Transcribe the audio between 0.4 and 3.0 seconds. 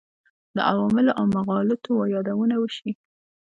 د عواملو او مغالطو یادونه وشي.